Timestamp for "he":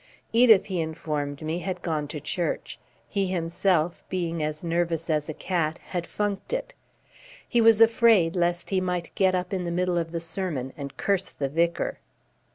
0.65-0.81, 3.07-3.27, 7.47-7.61, 8.71-8.81